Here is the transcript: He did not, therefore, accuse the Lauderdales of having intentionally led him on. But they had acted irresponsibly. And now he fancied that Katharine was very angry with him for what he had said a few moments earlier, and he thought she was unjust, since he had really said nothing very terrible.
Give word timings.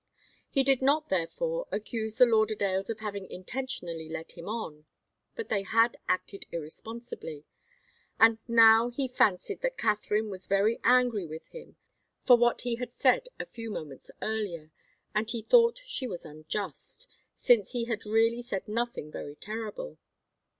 He 0.49 0.63
did 0.63 0.81
not, 0.81 1.09
therefore, 1.09 1.67
accuse 1.71 2.17
the 2.17 2.25
Lauderdales 2.25 2.89
of 2.89 3.01
having 3.01 3.27
intentionally 3.27 4.09
led 4.09 4.31
him 4.31 4.49
on. 4.49 4.85
But 5.35 5.49
they 5.49 5.61
had 5.61 5.95
acted 6.09 6.47
irresponsibly. 6.51 7.45
And 8.19 8.39
now 8.47 8.89
he 8.89 9.07
fancied 9.07 9.61
that 9.61 9.77
Katharine 9.77 10.31
was 10.31 10.47
very 10.47 10.79
angry 10.83 11.27
with 11.27 11.49
him 11.49 11.75
for 12.25 12.35
what 12.35 12.61
he 12.61 12.77
had 12.77 12.91
said 12.91 13.27
a 13.39 13.45
few 13.45 13.69
moments 13.69 14.09
earlier, 14.23 14.71
and 15.13 15.29
he 15.29 15.43
thought 15.43 15.81
she 15.85 16.07
was 16.07 16.25
unjust, 16.25 17.05
since 17.37 17.73
he 17.73 17.85
had 17.85 18.03
really 18.03 18.41
said 18.41 18.67
nothing 18.67 19.11
very 19.11 19.35
terrible. 19.35 19.99